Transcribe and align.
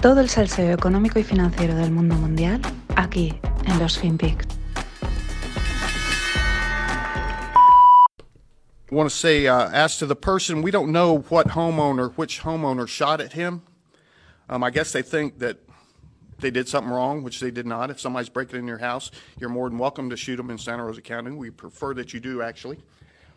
Todo 0.00 0.20
el 0.20 0.28
salseo 0.28 0.72
económico 0.72 1.18
y 1.18 1.24
financiero 1.24 1.74
del 1.74 1.90
mundo 1.90 2.14
mundial 2.14 2.60
aquí 2.94 3.34
en 3.66 3.78
los 3.80 3.98
FinPix. 3.98 4.46
I 8.90 8.94
want 8.94 9.10
to 9.10 9.14
say, 9.14 9.48
uh, 9.48 9.68
as 9.70 9.98
to 9.98 10.06
the 10.06 10.14
person, 10.14 10.62
we 10.62 10.70
don't 10.70 10.92
know 10.92 11.24
what 11.28 11.48
homeowner, 11.48 12.12
which 12.14 12.42
homeowner 12.42 12.86
shot 12.86 13.20
at 13.20 13.32
him. 13.32 13.62
Um, 14.48 14.62
I 14.62 14.70
guess 14.70 14.92
they 14.92 15.02
think 15.02 15.40
that 15.40 15.58
they 16.38 16.50
did 16.50 16.68
something 16.68 16.92
wrong, 16.92 17.24
which 17.24 17.40
they 17.40 17.50
did 17.50 17.66
not. 17.66 17.90
If 17.90 17.98
somebody's 17.98 18.30
breaking 18.30 18.60
in 18.60 18.68
your 18.68 18.78
house, 18.78 19.10
you're 19.38 19.50
more 19.50 19.68
than 19.68 19.78
welcome 19.78 20.08
to 20.10 20.16
shoot 20.16 20.36
them 20.36 20.48
in 20.48 20.58
Santa 20.58 20.84
Rosa 20.84 21.02
County. 21.02 21.32
We 21.32 21.50
prefer 21.50 21.92
that 21.94 22.14
you 22.14 22.20
do, 22.20 22.40
actually. 22.40 22.78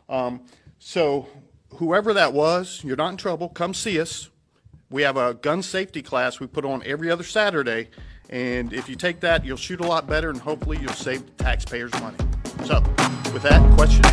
Um, 0.07 0.41
so, 0.77 1.27
whoever 1.75 2.13
that 2.13 2.33
was, 2.33 2.81
you're 2.83 2.95
not 2.95 3.09
in 3.09 3.17
trouble. 3.17 3.49
Come 3.49 3.73
see 3.73 3.99
us. 3.99 4.29
We 4.91 5.03
have 5.03 5.15
a 5.15 5.33
gun 5.35 5.63
safety 5.63 6.01
class 6.01 6.41
we 6.41 6.47
put 6.47 6.65
on 6.65 6.83
every 6.85 7.09
other 7.09 7.23
Saturday. 7.23 7.87
And 8.29 8.73
if 8.73 8.89
you 8.89 8.97
take 8.97 9.21
that, 9.21 9.45
you'll 9.45 9.55
shoot 9.55 9.79
a 9.79 9.87
lot 9.87 10.05
better 10.05 10.29
and 10.29 10.37
hopefully 10.37 10.79
you'll 10.81 10.91
save 10.91 11.23
taxpayers 11.37 11.93
money. 12.01 12.17
So, 12.65 12.83
with 13.31 13.41
that, 13.43 13.61
questions? 13.77 14.05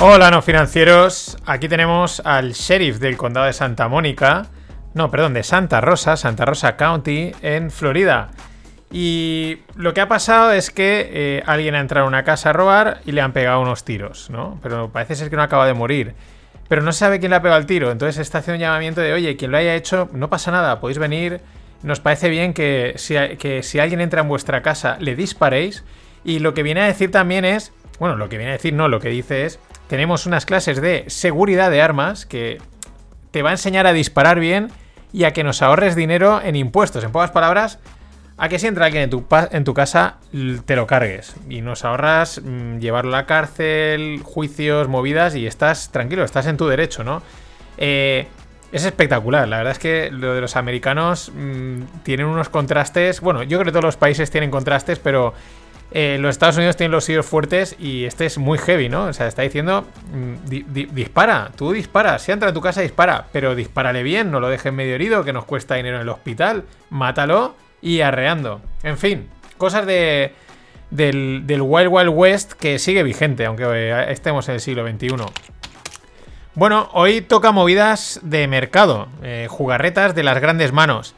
Hola, 0.00 0.30
no 0.30 0.40
financieros. 0.40 1.36
Aquí 1.44 1.68
tenemos 1.68 2.22
al 2.24 2.54
sheriff 2.54 3.00
del 3.00 3.18
condado 3.18 3.44
de 3.44 3.52
Santa 3.52 3.86
Mónica. 3.86 4.46
No, 4.94 5.10
perdón, 5.10 5.34
de 5.34 5.42
Santa 5.42 5.82
Rosa, 5.82 6.16
Santa 6.16 6.46
Rosa 6.46 6.74
County, 6.78 7.32
en 7.42 7.70
Florida. 7.70 8.30
Y 8.90 9.58
lo 9.76 9.92
que 9.92 10.00
ha 10.00 10.08
pasado 10.08 10.52
es 10.52 10.70
que 10.70 11.10
eh, 11.12 11.42
alguien 11.44 11.74
ha 11.74 11.80
entrado 11.80 12.06
a 12.06 12.08
una 12.08 12.24
casa 12.24 12.48
a 12.48 12.52
robar 12.54 13.02
y 13.04 13.12
le 13.12 13.20
han 13.20 13.34
pegado 13.34 13.60
unos 13.60 13.84
tiros, 13.84 14.30
¿no? 14.30 14.58
Pero 14.62 14.88
parece 14.88 15.16
ser 15.16 15.28
que 15.28 15.36
no 15.36 15.42
acaba 15.42 15.66
de 15.66 15.74
morir. 15.74 16.14
Pero 16.68 16.82
no 16.82 16.92
sabe 16.92 17.18
quién 17.18 17.30
le 17.30 17.36
ha 17.36 17.42
pegado 17.42 17.60
el 17.60 17.66
tiro. 17.66 17.90
Entonces 17.90 18.18
está 18.18 18.38
haciendo 18.38 18.56
un 18.56 18.60
llamamiento 18.60 19.00
de, 19.00 19.12
oye, 19.12 19.36
quien 19.36 19.50
lo 19.50 19.56
haya 19.56 19.74
hecho, 19.74 20.08
no 20.12 20.28
pasa 20.28 20.50
nada, 20.50 20.80
podéis 20.80 20.98
venir. 20.98 21.40
Nos 21.82 22.00
parece 22.00 22.28
bien 22.28 22.54
que 22.54 22.94
si, 22.96 23.14
que 23.38 23.62
si 23.62 23.78
alguien 23.78 24.00
entra 24.00 24.20
en 24.20 24.28
vuestra 24.28 24.62
casa, 24.62 24.96
le 25.00 25.16
disparéis. 25.16 25.84
Y 26.24 26.40
lo 26.40 26.54
que 26.54 26.62
viene 26.62 26.82
a 26.82 26.86
decir 26.86 27.10
también 27.10 27.44
es, 27.44 27.72
bueno, 27.98 28.16
lo 28.16 28.28
que 28.28 28.36
viene 28.36 28.50
a 28.52 28.56
decir 28.56 28.74
no, 28.74 28.88
lo 28.88 29.00
que 29.00 29.08
dice 29.08 29.46
es, 29.46 29.58
tenemos 29.88 30.26
unas 30.26 30.44
clases 30.44 30.80
de 30.80 31.04
seguridad 31.08 31.70
de 31.70 31.80
armas 31.80 32.26
que 32.26 32.58
te 33.30 33.42
va 33.42 33.50
a 33.50 33.52
enseñar 33.52 33.86
a 33.86 33.92
disparar 33.92 34.38
bien 34.38 34.68
y 35.12 35.24
a 35.24 35.32
que 35.32 35.44
nos 35.44 35.62
ahorres 35.62 35.96
dinero 35.96 36.40
en 36.42 36.56
impuestos. 36.56 37.04
En 37.04 37.12
pocas 37.12 37.30
palabras, 37.30 37.78
a 38.38 38.48
que 38.48 38.60
si 38.60 38.68
entra 38.68 38.86
alguien 38.86 39.02
en 39.02 39.64
tu, 39.64 39.74
casa, 39.74 40.16
te 40.64 40.76
lo 40.76 40.86
cargues. 40.86 41.34
Y 41.50 41.60
nos 41.60 41.84
ahorras 41.84 42.40
mm, 42.42 42.78
llevarlo 42.78 43.12
a 43.14 43.20
la 43.20 43.26
cárcel, 43.26 44.20
juicios, 44.22 44.86
movidas 44.88 45.34
y 45.34 45.46
estás 45.46 45.90
tranquilo, 45.90 46.22
estás 46.22 46.46
en 46.46 46.56
tu 46.56 46.68
derecho, 46.68 47.02
¿no? 47.02 47.20
Eh, 47.78 48.28
es 48.70 48.84
espectacular, 48.84 49.48
la 49.48 49.58
verdad 49.58 49.72
es 49.72 49.78
que 49.78 50.10
lo 50.12 50.34
de 50.34 50.40
los 50.40 50.54
americanos 50.54 51.32
mm, 51.34 52.02
tienen 52.04 52.26
unos 52.26 52.48
contrastes. 52.48 53.20
Bueno, 53.20 53.42
yo 53.42 53.58
creo 53.58 53.66
que 53.66 53.72
todos 53.72 53.84
los 53.84 53.96
países 53.96 54.30
tienen 54.30 54.52
contrastes, 54.52 55.00
pero 55.00 55.34
eh, 55.90 56.18
los 56.20 56.30
Estados 56.30 56.58
Unidos 56.58 56.76
tienen 56.76 56.92
los 56.92 57.04
sitios 57.04 57.26
fuertes 57.26 57.74
y 57.80 58.04
este 58.04 58.26
es 58.26 58.38
muy 58.38 58.58
heavy, 58.58 58.88
¿no? 58.88 59.06
O 59.06 59.12
sea, 59.12 59.26
está 59.26 59.42
diciendo, 59.42 59.84
mm, 60.12 60.48
dispara, 60.94 61.50
tú 61.56 61.72
dispara, 61.72 62.20
si 62.20 62.30
entra 62.30 62.50
en 62.50 62.54
tu 62.54 62.60
casa 62.60 62.82
dispara, 62.82 63.26
pero 63.32 63.56
dispárale 63.56 64.04
bien, 64.04 64.30
no 64.30 64.38
lo 64.38 64.48
dejes 64.48 64.72
medio 64.72 64.94
herido, 64.94 65.24
que 65.24 65.32
nos 65.32 65.44
cuesta 65.44 65.74
dinero 65.74 65.96
en 65.96 66.02
el 66.02 66.08
hospital, 66.08 66.62
mátalo 66.90 67.56
y 67.80 68.00
arreando. 68.00 68.60
En 68.82 68.98
fin, 68.98 69.28
cosas 69.56 69.86
de, 69.86 70.32
del, 70.90 71.44
Wild 71.60 71.88
Wild 71.90 72.10
West 72.12 72.52
que 72.52 72.78
sigue 72.78 73.02
vigente, 73.02 73.46
aunque 73.46 73.64
eh, 73.66 74.12
estemos 74.12 74.48
en 74.48 74.54
el 74.54 74.60
siglo 74.60 74.86
XXI. 74.86 75.14
Bueno, 76.54 76.88
hoy 76.92 77.20
toca 77.20 77.52
movidas 77.52 78.20
de 78.22 78.48
mercado, 78.48 79.08
eh, 79.22 79.46
jugarretas 79.48 80.14
de 80.14 80.24
las 80.24 80.40
grandes 80.40 80.72
manos. 80.72 81.14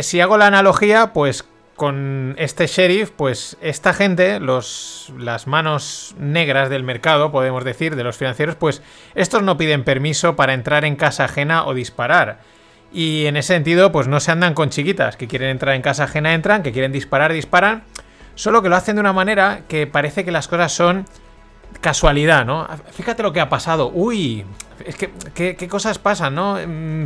si 0.00 0.20
hago 0.20 0.38
la 0.38 0.46
analogía, 0.46 1.12
pues 1.12 1.44
con 1.76 2.34
este 2.38 2.66
sheriff, 2.66 3.10
pues 3.10 3.56
esta 3.60 3.92
gente, 3.92 4.40
los, 4.40 5.12
las 5.18 5.46
manos 5.46 6.14
negras 6.18 6.70
del 6.70 6.82
mercado, 6.82 7.30
podemos 7.30 7.64
decir, 7.64 7.96
de 7.96 8.04
los 8.04 8.16
financieros, 8.16 8.56
pues 8.56 8.82
estos 9.14 9.42
no 9.42 9.58
piden 9.58 9.84
permiso 9.84 10.36
para 10.36 10.54
entrar 10.54 10.84
en 10.86 10.96
casa 10.96 11.24
ajena 11.24 11.66
o 11.66 11.74
disparar. 11.74 12.40
Y 12.96 13.26
en 13.26 13.36
ese 13.36 13.52
sentido, 13.52 13.92
pues 13.92 14.08
no 14.08 14.20
se 14.20 14.32
andan 14.32 14.54
con 14.54 14.70
chiquitas, 14.70 15.18
que 15.18 15.28
quieren 15.28 15.50
entrar 15.50 15.74
en 15.74 15.82
casa 15.82 16.04
ajena, 16.04 16.32
entran, 16.32 16.62
que 16.62 16.72
quieren 16.72 16.92
disparar, 16.92 17.30
disparan, 17.30 17.82
solo 18.36 18.62
que 18.62 18.70
lo 18.70 18.76
hacen 18.76 18.96
de 18.96 19.00
una 19.00 19.12
manera 19.12 19.64
que 19.68 19.86
parece 19.86 20.24
que 20.24 20.30
las 20.30 20.48
cosas 20.48 20.72
son 20.72 21.04
casualidad, 21.82 22.46
¿no? 22.46 22.66
Fíjate 22.92 23.22
lo 23.22 23.34
que 23.34 23.40
ha 23.40 23.50
pasado. 23.50 23.90
Uy, 23.92 24.46
es 24.82 24.96
que, 24.96 25.10
¿qué, 25.34 25.68
cosas 25.68 25.98
pasan, 25.98 26.36
no? 26.36 26.56
Mm, 26.66 27.04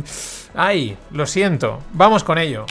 ay, 0.55 0.97
lo 1.11 1.25
siento. 1.25 1.81
Vamos 1.91 2.23
con 2.23 2.37
ello. 2.37 2.65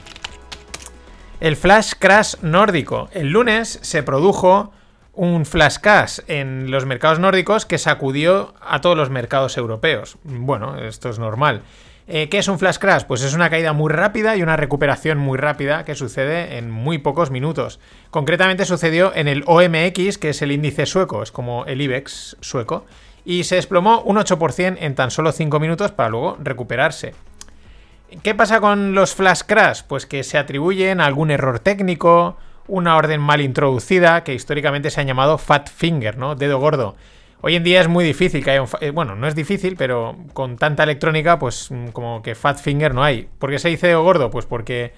El 1.40 1.56
flash 1.56 1.92
crash 1.98 2.36
nórdico. 2.40 3.10
El 3.12 3.32
lunes 3.32 3.80
se 3.82 4.02
produjo 4.02 4.72
un 5.12 5.44
flash 5.44 5.76
crash 5.78 6.20
en 6.26 6.70
los 6.70 6.86
mercados 6.86 7.18
nórdicos 7.18 7.66
que 7.66 7.76
sacudió 7.76 8.54
a 8.62 8.80
todos 8.80 8.96
los 8.96 9.10
mercados 9.10 9.58
europeos. 9.58 10.16
Bueno, 10.24 10.78
esto 10.78 11.10
es 11.10 11.18
normal. 11.18 11.60
Eh, 12.12 12.28
¿Qué 12.28 12.38
es 12.38 12.48
un 12.48 12.58
flash 12.58 12.78
crash? 12.78 13.04
Pues 13.04 13.22
es 13.22 13.34
una 13.34 13.50
caída 13.50 13.72
muy 13.72 13.88
rápida 13.88 14.34
y 14.34 14.42
una 14.42 14.56
recuperación 14.56 15.16
muy 15.16 15.38
rápida 15.38 15.84
que 15.84 15.94
sucede 15.94 16.58
en 16.58 16.68
muy 16.68 16.98
pocos 16.98 17.30
minutos. 17.30 17.78
Concretamente 18.10 18.64
sucedió 18.64 19.14
en 19.14 19.28
el 19.28 19.44
OMX, 19.46 20.18
que 20.18 20.30
es 20.30 20.42
el 20.42 20.50
índice 20.50 20.86
sueco, 20.86 21.22
es 21.22 21.30
como 21.30 21.66
el 21.66 21.80
IBEX 21.80 22.36
sueco, 22.40 22.84
y 23.24 23.44
se 23.44 23.54
desplomó 23.54 24.00
un 24.00 24.16
8% 24.16 24.78
en 24.80 24.96
tan 24.96 25.12
solo 25.12 25.30
5 25.30 25.60
minutos 25.60 25.92
para 25.92 26.08
luego 26.08 26.36
recuperarse. 26.42 27.14
¿Qué 28.24 28.34
pasa 28.34 28.58
con 28.58 28.92
los 28.92 29.14
flash 29.14 29.42
crash? 29.46 29.82
Pues 29.86 30.04
que 30.04 30.24
se 30.24 30.36
atribuyen 30.36 31.00
a 31.00 31.06
algún 31.06 31.30
error 31.30 31.60
técnico, 31.60 32.36
una 32.66 32.96
orden 32.96 33.20
mal 33.20 33.40
introducida, 33.40 34.24
que 34.24 34.34
históricamente 34.34 34.90
se 34.90 35.00
ha 35.00 35.04
llamado 35.04 35.38
fat 35.38 35.70
finger, 35.70 36.18
¿no? 36.18 36.34
Dedo 36.34 36.58
gordo. 36.58 36.96
Hoy 37.42 37.56
en 37.56 37.64
día 37.64 37.80
es 37.80 37.88
muy 37.88 38.04
difícil 38.04 38.44
que 38.44 38.50
haya 38.50 38.62
un... 38.62 38.68
Eh, 38.80 38.90
bueno, 38.90 39.16
no 39.16 39.26
es 39.26 39.34
difícil, 39.34 39.76
pero 39.76 40.16
con 40.34 40.56
tanta 40.56 40.82
electrónica, 40.82 41.38
pues 41.38 41.70
mm, 41.70 41.88
como 41.88 42.22
que 42.22 42.34
fat 42.34 42.58
finger 42.58 42.94
no 42.94 43.02
hay. 43.02 43.28
¿Por 43.38 43.50
qué 43.50 43.58
se 43.58 43.68
dice 43.68 43.86
dedo 43.86 44.02
gordo? 44.02 44.30
Pues 44.30 44.44
porque 44.44 44.92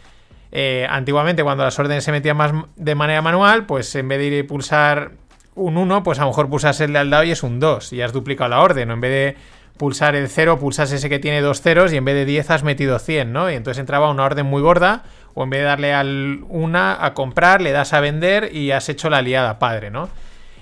eh, 0.50 0.86
antiguamente 0.90 1.44
cuando 1.44 1.62
las 1.62 1.78
órdenes 1.78 2.02
se 2.02 2.10
metían 2.10 2.36
más 2.36 2.52
de 2.76 2.94
manera 2.94 3.22
manual, 3.22 3.64
pues 3.66 3.94
en 3.94 4.08
vez 4.08 4.18
de 4.18 4.26
ir 4.26 4.44
a 4.44 4.46
pulsar 4.46 5.12
un 5.54 5.76
1, 5.76 6.02
pues 6.02 6.18
a 6.18 6.22
lo 6.22 6.28
mejor 6.28 6.50
pulsas 6.50 6.80
el 6.80 6.92
de 6.92 6.98
al 6.98 7.10
lado 7.10 7.24
y 7.24 7.30
es 7.30 7.42
un 7.42 7.60
2 7.60 7.92
y 7.92 8.02
has 8.02 8.12
duplicado 8.12 8.50
la 8.50 8.60
orden, 8.60 8.90
o 8.90 8.94
en 8.94 9.00
vez 9.00 9.10
de 9.10 9.36
pulsar 9.76 10.16
el 10.16 10.28
0, 10.28 10.58
pulsas 10.58 10.90
ese 10.92 11.08
que 11.08 11.18
tiene 11.18 11.40
dos 11.40 11.60
ceros 11.60 11.92
y 11.92 11.96
en 11.96 12.04
vez 12.04 12.14
de 12.14 12.24
10 12.24 12.50
has 12.50 12.62
metido 12.64 12.98
100, 12.98 13.32
¿no? 13.32 13.50
Y 13.50 13.54
entonces 13.54 13.80
entraba 13.80 14.10
una 14.10 14.24
orden 14.24 14.46
muy 14.46 14.62
gorda, 14.62 15.04
o 15.34 15.44
en 15.44 15.50
vez 15.50 15.60
de 15.60 15.64
darle 15.64 15.94
al 15.94 16.40
una 16.48 17.04
a 17.04 17.14
comprar, 17.14 17.60
le 17.60 17.72
das 17.72 17.92
a 17.92 18.00
vender 18.00 18.54
y 18.54 18.72
has 18.72 18.88
hecho 18.88 19.10
la 19.10 19.22
liada 19.22 19.58
padre, 19.58 19.90
¿no? 19.90 20.08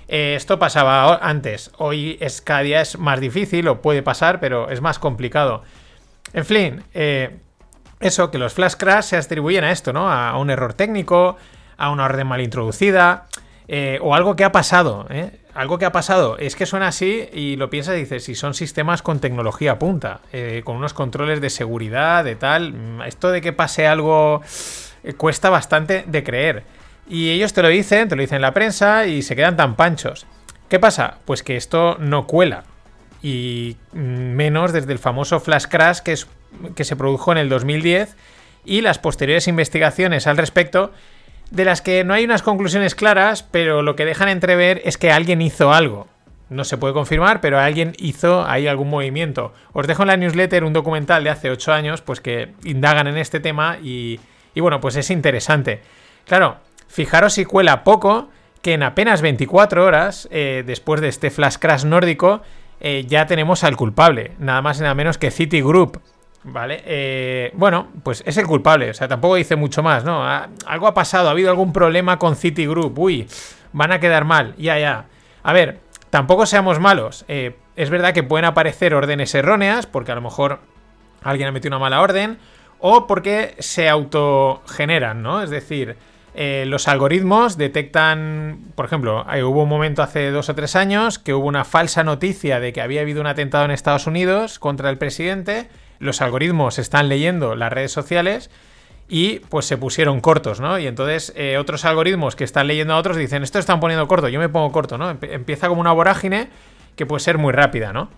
Eh, 0.07 0.35
esto 0.35 0.59
pasaba 0.59 1.15
antes, 1.15 1.71
hoy 1.77 2.17
es, 2.19 2.41
cada 2.41 2.61
día 2.61 2.81
es 2.81 2.97
más 2.97 3.19
difícil, 3.19 3.67
o 3.67 3.81
puede 3.81 4.03
pasar, 4.03 4.39
pero 4.39 4.69
es 4.69 4.81
más 4.81 4.99
complicado. 4.99 5.63
En 6.33 6.45
fin, 6.45 6.83
eh, 6.93 7.37
eso, 8.01 8.31
que 8.31 8.37
los 8.37 8.53
flash 8.53 8.75
crash 8.75 9.05
se 9.05 9.17
atribuyen 9.17 9.63
a 9.63 9.71
esto, 9.71 9.93
¿no? 9.93 10.11
A, 10.11 10.37
un 10.37 10.49
error 10.49 10.73
técnico, 10.73 11.37
a 11.77 11.91
una 11.91 12.05
orden 12.05 12.27
mal 12.27 12.41
introducida, 12.41 13.27
eh, 13.67 13.99
o 14.01 14.15
algo 14.15 14.35
que 14.35 14.43
ha 14.43 14.51
pasado, 14.51 15.05
¿eh? 15.09 15.39
algo 15.53 15.77
que 15.77 15.85
ha 15.85 15.91
pasado 15.91 16.37
es 16.37 16.55
que 16.55 16.65
suena 16.65 16.87
así 16.87 17.29
y 17.31 17.55
lo 17.57 17.69
piensas 17.69 17.95
y 17.95 17.99
dices, 17.99 18.23
si 18.23 18.35
son 18.35 18.53
sistemas 18.53 19.01
con 19.01 19.19
tecnología 19.19 19.77
punta, 19.77 20.21
eh, 20.33 20.61
con 20.65 20.77
unos 20.77 20.93
controles 20.93 21.41
de 21.41 21.49
seguridad, 21.49 22.23
de 22.23 22.35
tal, 22.35 22.73
mm, 22.73 23.01
esto 23.03 23.29
de 23.31 23.41
que 23.41 23.53
pase 23.53 23.87
algo 23.87 24.41
cuesta 25.17 25.49
bastante 25.49 26.03
de 26.07 26.23
creer. 26.23 26.63
Y 27.11 27.29
ellos 27.31 27.51
te 27.51 27.61
lo 27.61 27.67
dicen, 27.67 28.07
te 28.07 28.15
lo 28.15 28.21
dicen 28.21 28.37
en 28.37 28.43
la 28.43 28.53
prensa 28.53 29.05
y 29.05 29.21
se 29.21 29.35
quedan 29.35 29.57
tan 29.57 29.75
panchos. 29.75 30.25
¿Qué 30.69 30.79
pasa? 30.79 31.17
Pues 31.25 31.43
que 31.43 31.57
esto 31.57 31.97
no 31.99 32.25
cuela. 32.25 32.63
Y 33.21 33.75
mm, 33.91 33.97
menos 33.99 34.71
desde 34.71 34.93
el 34.93 34.97
famoso 34.97 35.41
Flash 35.41 35.65
Crash 35.65 35.99
que, 35.99 36.15
se 36.85 36.95
produjo 36.95 37.33
en 37.33 37.37
el 37.37 37.49
2010 37.49 38.15
y 38.63 38.79
las 38.79 38.97
posteriores 38.97 39.49
investigaciones 39.49 40.25
al 40.25 40.37
respecto 40.37 40.93
de 41.49 41.65
las 41.65 41.81
que 41.81 42.05
no 42.05 42.13
hay 42.13 42.23
unas 42.23 42.43
conclusiones 42.43 42.95
claras, 42.95 43.43
pero 43.43 43.81
lo 43.81 43.97
que 43.97 44.05
dejan 44.05 44.29
entrever 44.29 44.81
es 44.85 44.97
que 44.97 45.11
alguien 45.11 45.41
hizo 45.41 45.73
algo. 45.73 46.07
No 46.47 46.63
se 46.63 46.77
puede 46.77 46.93
confirmar, 46.93 47.41
pero 47.41 47.59
alguien 47.59 47.93
hizo 47.97 48.45
ahí 48.47 48.67
algún 48.67 48.89
movimiento. 48.89 49.51
Os 49.73 49.85
dejo 49.85 50.03
en 50.03 50.07
la 50.07 50.15
newsletter 50.15 50.63
un 50.63 50.71
documental 50.71 51.25
de 51.25 51.31
hace 51.31 51.51
8 51.51 51.73
años, 51.73 52.01
pues 52.01 52.21
que 52.21 52.53
indagan 52.63 53.07
en 53.07 53.17
este 53.17 53.41
tema 53.41 53.79
y, 53.83 54.21
bueno, 54.55 54.79
pues 54.79 54.95
es 54.95 55.09
interesante. 55.09 55.81
Claro, 56.25 56.57
fijaros 56.91 57.33
si 57.33 57.45
cuela 57.45 57.83
poco 57.83 58.29
que 58.61 58.73
en 58.73 58.83
apenas 58.83 59.21
24 59.21 59.83
horas, 59.83 60.27
eh, 60.31 60.63
después 60.65 61.01
de 61.01 61.07
este 61.07 61.31
flash 61.31 61.55
crash 61.57 61.85
nórdico, 61.85 62.41
eh, 62.79 63.05
ya 63.07 63.25
tenemos 63.25 63.63
al 63.63 63.75
culpable, 63.75 64.33
nada 64.39 64.61
más 64.61 64.79
y 64.79 64.81
nada 64.81 64.93
menos 64.93 65.17
que 65.17 65.31
Citigroup, 65.31 65.99
Vale, 66.43 66.81
eh, 66.85 67.51
bueno, 67.53 67.89
pues 68.03 68.23
es 68.25 68.35
el 68.37 68.47
culpable, 68.47 68.89
o 68.89 68.93
sea, 68.95 69.07
tampoco 69.07 69.35
dice 69.35 69.55
mucho 69.55 69.83
más, 69.83 70.03
¿no? 70.03 70.25
Algo 70.65 70.87
ha 70.87 70.93
pasado, 70.93 71.27
ha 71.27 71.31
habido 71.31 71.51
algún 71.51 71.71
problema 71.71 72.17
con 72.17 72.35
Citigroup, 72.35 72.97
uy, 72.97 73.27
van 73.73 73.91
a 73.91 73.99
quedar 73.99 74.25
mal, 74.25 74.55
ya, 74.57 74.79
ya. 74.79 75.05
A 75.43 75.53
ver, 75.53 75.81
tampoco 76.09 76.47
seamos 76.47 76.79
malos, 76.79 77.25
eh, 77.27 77.57
es 77.75 77.91
verdad 77.91 78.13
que 78.13 78.23
pueden 78.23 78.45
aparecer 78.45 78.95
órdenes 78.95 79.35
erróneas, 79.35 79.85
porque 79.85 80.11
a 80.11 80.15
lo 80.15 80.21
mejor 80.21 80.59
alguien 81.21 81.47
ha 81.47 81.51
metido 81.51 81.75
una 81.75 81.79
mala 81.79 82.01
orden, 82.01 82.39
o 82.79 83.05
porque 83.05 83.55
se 83.59 83.87
autogeneran, 83.87 85.21
¿no? 85.21 85.43
Es 85.43 85.51
decir, 85.51 85.97
eh, 86.33 86.63
los 86.67 86.87
algoritmos 86.87 87.57
detectan, 87.57 88.59
por 88.75 88.85
ejemplo, 88.85 89.25
hubo 89.43 89.63
un 89.63 89.69
momento 89.69 90.01
hace 90.01 90.31
dos 90.31 90.49
o 90.49 90.55
tres 90.55 90.75
años 90.75 91.19
que 91.19 91.33
hubo 91.33 91.45
una 91.45 91.65
falsa 91.65 92.03
noticia 92.03 92.59
de 92.59 92.71
que 92.71 92.81
había 92.81 93.01
habido 93.01 93.19
un 93.19 93.27
atentado 93.27 93.65
en 93.65 93.71
Estados 93.71 94.07
Unidos 94.07 94.57
contra 94.57 94.89
el 94.89 94.97
presidente, 94.97 95.67
los 95.99 96.21
algoritmos 96.21 96.79
están 96.79 97.09
leyendo 97.09 97.55
las 97.55 97.71
redes 97.71 97.91
sociales 97.91 98.49
y 99.09 99.39
pues 99.49 99.65
se 99.65 99.77
pusieron 99.77 100.21
cortos, 100.21 100.61
¿no? 100.61 100.79
Y 100.79 100.87
entonces 100.87 101.33
eh, 101.35 101.57
otros 101.57 101.83
algoritmos 101.83 102.37
que 102.37 102.45
están 102.45 102.67
leyendo 102.67 102.93
a 102.93 102.97
otros 102.97 103.17
dicen, 103.17 103.43
esto 103.43 103.59
están 103.59 103.81
poniendo 103.81 104.07
corto, 104.07 104.29
yo 104.29 104.39
me 104.39 104.47
pongo 104.47 104.71
corto, 104.71 104.97
¿no? 104.97 105.09
Empieza 105.09 105.67
como 105.67 105.81
una 105.81 105.91
vorágine 105.91 106.47
que 106.95 107.05
puede 107.05 107.19
ser 107.19 107.37
muy 107.37 107.51
rápida, 107.51 107.91
¿no? 107.91 108.09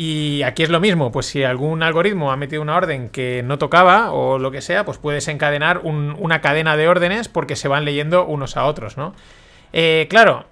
Y 0.00 0.44
aquí 0.44 0.62
es 0.62 0.70
lo 0.70 0.78
mismo, 0.78 1.10
pues 1.10 1.26
si 1.26 1.42
algún 1.42 1.82
algoritmo 1.82 2.30
ha 2.30 2.36
metido 2.36 2.62
una 2.62 2.76
orden 2.76 3.08
que 3.08 3.42
no 3.44 3.58
tocaba 3.58 4.12
o 4.12 4.38
lo 4.38 4.52
que 4.52 4.60
sea, 4.60 4.84
pues 4.84 4.96
puedes 4.96 5.26
encadenar 5.26 5.80
una 5.82 6.40
cadena 6.40 6.76
de 6.76 6.86
órdenes 6.86 7.26
porque 7.26 7.56
se 7.56 7.66
van 7.66 7.84
leyendo 7.84 8.24
unos 8.24 8.56
a 8.56 8.66
otros, 8.66 8.96
¿no? 8.96 9.12
Eh, 9.72 10.06
claro, 10.08 10.44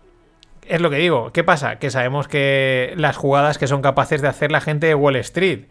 es 0.67 0.81
lo 0.81 0.91
que 0.91 0.97
digo, 0.97 1.31
¿qué 1.33 1.45
pasa? 1.45 1.79
Que 1.79 1.93
sabemos 1.93 2.27
que 2.27 2.93
las 2.97 3.17
jugadas 3.17 3.57
que 3.57 3.69
son 3.69 3.83
capaces 3.83 4.21
de 4.21 4.27
hacer 4.27 4.51
la 4.51 4.61
gente 4.61 4.89
de 4.89 4.97
Wall 4.97 5.15
Street 5.15 5.67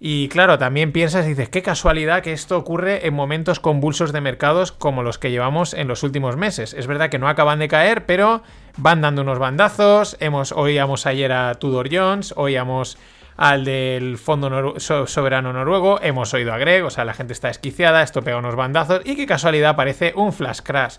y 0.00 0.28
claro, 0.28 0.58
también 0.58 0.92
piensas 0.92 1.26
y 1.26 1.30
dices, 1.30 1.50
qué 1.50 1.60
casualidad 1.60 2.22
que 2.22 2.32
esto 2.32 2.56
ocurre 2.56 3.06
en 3.06 3.12
momentos 3.12 3.60
convulsos 3.60 4.12
de 4.12 4.22
mercados 4.22 4.72
como 4.72 5.02
los 5.02 5.18
que 5.18 5.30
llevamos 5.30 5.74
en 5.74 5.86
los 5.86 6.02
últimos 6.02 6.36
meses. 6.36 6.72
Es 6.72 6.86
verdad 6.86 7.10
que 7.10 7.18
no 7.18 7.28
acaban 7.28 7.58
de 7.58 7.68
caer, 7.68 8.06
pero 8.06 8.42
van 8.78 9.02
dando 9.02 9.20
unos 9.20 9.38
bandazos. 9.40 10.16
Hemos, 10.20 10.52
oíamos 10.52 11.04
ayer 11.04 11.32
a 11.32 11.56
Tudor 11.56 11.88
Jones, 11.92 12.32
oíamos 12.36 12.96
al 13.38 13.64
del 13.64 14.18
Fondo 14.18 14.78
Soberano 14.78 15.52
Noruego, 15.52 16.00
hemos 16.02 16.34
oído 16.34 16.52
a 16.52 16.58
Greg, 16.58 16.84
o 16.84 16.90
sea, 16.90 17.06
la 17.06 17.14
gente 17.14 17.32
está 17.32 17.48
esquiciada, 17.48 18.02
esto 18.02 18.22
pega 18.22 18.36
unos 18.36 18.56
bandazos 18.56 19.00
y 19.04 19.16
qué 19.16 19.26
casualidad 19.26 19.76
parece 19.76 20.12
un 20.14 20.34
flash 20.34 20.60
crash. 20.62 20.96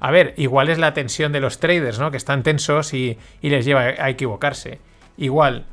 A 0.00 0.10
ver, 0.10 0.34
igual 0.38 0.70
es 0.70 0.78
la 0.78 0.94
tensión 0.94 1.32
de 1.32 1.40
los 1.40 1.60
traders, 1.60 1.98
¿no? 1.98 2.10
Que 2.10 2.16
están 2.16 2.42
tensos 2.42 2.92
y, 2.94 3.18
y 3.40 3.50
les 3.50 3.64
lleva 3.64 3.82
a 3.82 4.10
equivocarse. 4.10 4.80
Igual, 5.18 5.66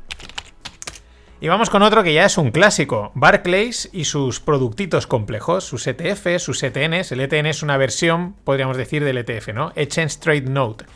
y 1.40 1.48
vamos 1.48 1.68
con 1.68 1.82
otro 1.82 2.02
que 2.02 2.14
ya 2.14 2.24
es 2.24 2.38
un 2.38 2.50
clásico, 2.50 3.12
Barclays 3.14 3.90
y 3.92 4.04
sus 4.04 4.40
productitos 4.40 5.06
complejos, 5.06 5.64
sus 5.64 5.86
ETF, 5.86 6.38
sus 6.38 6.62
ETNs. 6.62 7.12
El 7.12 7.20
ETN 7.20 7.46
es 7.46 7.62
una 7.62 7.76
versión, 7.76 8.34
podríamos 8.44 8.78
decir, 8.78 9.04
del 9.04 9.18
ETF, 9.18 9.48
¿no? 9.48 9.72
Exchange 9.74 10.20
Trade 10.20 10.42
Note. 10.42 10.86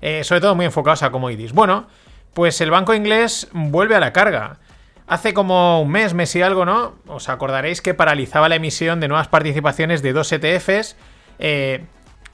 Eh, 0.00 0.24
sobre 0.24 0.40
todo 0.40 0.54
muy 0.54 0.64
enfocados 0.64 1.02
a 1.02 1.10
commodities. 1.10 1.52
Bueno, 1.52 1.86
pues 2.34 2.60
el 2.60 2.70
banco 2.70 2.94
inglés 2.94 3.48
vuelve 3.52 3.96
a 3.96 4.00
la 4.00 4.12
carga. 4.12 4.58
Hace 5.06 5.34
como 5.34 5.82
un 5.82 5.90
mes, 5.90 6.14
mes 6.14 6.34
y 6.36 6.42
algo, 6.42 6.64
¿no? 6.64 6.94
Os 7.06 7.28
acordaréis 7.28 7.82
que 7.82 7.94
paralizaba 7.94 8.48
la 8.48 8.56
emisión 8.56 9.00
de 9.00 9.08
nuevas 9.08 9.28
participaciones 9.28 10.02
de 10.02 10.12
dos 10.12 10.32
ETFs, 10.32 10.96
eh, 11.38 11.84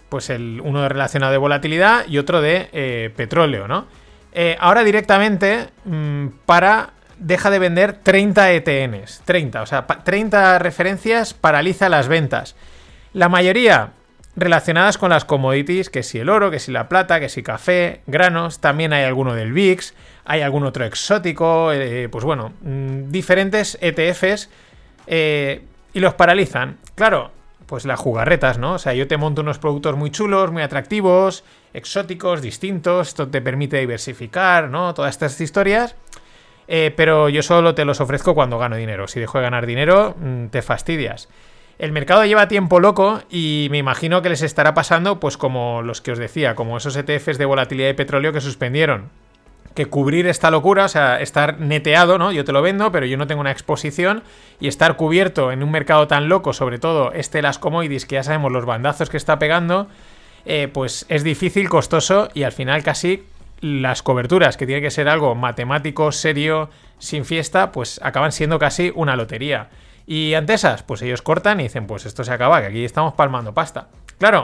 pues 0.09 0.29
el, 0.31 0.61
uno 0.63 0.89
relacionado 0.89 1.33
de 1.33 1.39
volatilidad 1.39 2.07
y 2.07 2.19
otro 2.19 2.41
de 2.41 2.69
eh, 2.73 3.13
petróleo, 3.17 3.69
¿no? 3.69 3.87
ahora 4.61 4.85
directamente 4.85 5.71
mm, 5.87 6.27
para 6.45 6.91
deja 7.19 7.51
de 7.51 7.59
vender 7.59 7.95
30 7.95 8.53
ETNs. 8.53 9.23
30, 9.25 9.63
o 9.63 9.67
sea, 9.67 9.87
30 9.87 10.59
referencias 10.59 11.35
paraliza 11.35 11.89
las 11.89 12.09
ventas. 12.09 12.57
La 13.13 13.29
mayoría 13.29 13.93
relacionadas 14.37 14.99
con 14.99 15.11
las 15.11 15.25
commodities, 15.25 15.91
que 15.91 16.03
si 16.03 16.19
el 16.19 16.29
oro, 16.29 16.51
que 16.51 16.59
si 16.59 16.71
la 16.71 16.89
plata, 16.89 17.19
que 17.19 17.29
si 17.29 17.43
café, 17.43 18.03
granos, 18.07 18.61
también 18.61 18.93
hay 18.93 19.05
alguno 19.05 19.35
del 19.35 19.53
VIX, 19.53 19.95
hay 20.27 20.43
algún 20.43 20.65
otro 20.65 20.85
exótico, 20.85 21.73
eh, 21.73 22.09
pues 22.11 22.25
bueno, 22.25 22.53
mm, 22.61 23.11
diferentes 23.11 23.79
ETFs 23.81 24.51
eh, 25.07 25.63
y 25.95 26.01
los 26.01 26.15
paralizan. 26.15 26.77
Claro, 26.95 27.31
pues 27.67 27.87
las 27.87 27.99
jugarretas, 27.99 28.59
¿no? 28.59 28.75
O 28.75 28.79
sea, 28.79 28.93
yo 28.93 29.09
te 29.09 29.17
monto 29.17 29.41
unos 29.41 29.59
productos 29.59 29.97
muy 29.97 30.11
chulos, 30.11 30.53
muy 30.53 30.63
atractivos, 30.63 31.43
exóticos, 31.73 32.43
distintos, 32.43 33.09
esto 33.09 33.29
te 33.29 33.41
permite 33.41 33.79
diversificar, 33.79 34.69
¿no? 34.69 34.93
Todas 34.95 35.15
estas 35.15 35.41
historias. 35.41 35.97
Eh, 36.69 36.93
pero 36.97 37.29
yo 37.29 37.43
solo 37.43 37.75
te 37.75 37.85
los 37.85 38.01
ofrezco 38.01 38.35
cuando 38.35 38.59
gano 38.59 38.77
dinero. 38.77 39.07
Si 39.07 39.21
dejo 39.21 39.39
de 39.39 39.45
ganar 39.45 39.67
dinero, 39.67 40.17
mm, 40.19 40.47
te 40.47 40.63
fastidias. 40.63 41.29
El 41.79 41.93
mercado 41.93 42.25
lleva 42.25 42.49
tiempo 42.49 42.81
loco 42.81 43.21
y 43.31 43.69
me 43.71 43.79
imagino 43.79 44.23
que 44.23 44.31
les 44.31 44.43
estará 44.43 44.73
pasando, 44.73 45.21
pues 45.21 45.37
como 45.37 45.83
los 45.83 46.01
que 46.01 46.13
os 46.13 46.19
decía, 46.19 46.55
como 46.55 46.79
esos 46.79 46.97
ETFs 46.97 47.37
de 47.37 47.45
volatilidad 47.45 47.89
de 47.89 47.95
petróleo 47.95 48.33
que 48.33 48.41
suspendieron. 48.41 49.11
Que 49.75 49.85
cubrir 49.85 50.27
esta 50.27 50.51
locura, 50.51 50.87
o 50.87 50.89
sea, 50.89 51.21
estar 51.21 51.61
neteado, 51.61 52.17
¿no? 52.17 52.33
Yo 52.33 52.47
te 52.47 52.53
lo 52.53 52.63
vendo, 52.63 52.91
pero 52.93 53.05
yo 53.05 53.19
no 53.19 53.27
tengo 53.27 53.43
una 53.43 53.51
exposición 53.51 54.23
y 54.59 54.69
estar 54.69 54.97
cubierto 54.97 55.53
en 55.53 55.63
un 55.63 55.71
mercado 55.71 56.07
tan 56.07 56.31
loco, 56.31 56.55
sobre 56.55 56.79
todo 56.79 57.13
este 57.13 57.43
las 57.43 57.59
que 57.59 58.07
ya 58.09 58.23
sabemos 58.23 58.53
los 58.53 58.65
bandazos 58.65 59.11
que 59.11 59.19
está 59.19 59.39
pegando, 59.39 59.87
eh, 60.47 60.69
pues 60.73 61.05
es 61.11 61.25
difícil, 61.25 61.69
costoso 61.69 62.31
y 62.33 62.45
al 62.45 62.53
final 62.53 62.83
casi 62.85 63.25
las 63.61 64.03
coberturas, 64.03 64.57
que 64.57 64.65
tiene 64.67 64.81
que 64.81 64.91
ser 64.91 65.11
algo 65.11 65.35
matemático, 65.35 66.11
serio, 66.11 66.71
sin 66.99 67.27
fiesta, 67.27 67.71
pues 67.71 68.01
acaban 68.03 68.33
siendo 68.33 68.59
casi 68.59 68.93
una 68.95 69.15
lotería. 69.15 69.69
Y 70.07 70.35
ante 70.35 70.55
esas, 70.55 70.83
pues 70.83 71.03
ellos 71.03 71.23
cortan 71.23 71.61
y 71.61 71.65
dicen, 71.65 71.87
pues 71.87 72.07
esto 72.07 72.23
se 72.23 72.33
acaba, 72.33 72.61
que 72.61 72.69
aquí 72.69 72.85
estamos 72.85 73.15
palmando 73.15 73.53
pasta. 73.53 73.89
Claro, 74.19 74.43